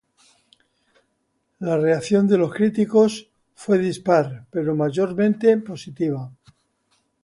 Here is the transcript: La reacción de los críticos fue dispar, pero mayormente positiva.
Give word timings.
La 1.59 1.77
reacción 1.77 2.27
de 2.27 2.35
los 2.39 2.51
críticos 2.51 3.29
fue 3.53 3.77
dispar, 3.77 4.47
pero 4.49 4.73
mayormente 4.75 5.55
positiva. 5.57 6.31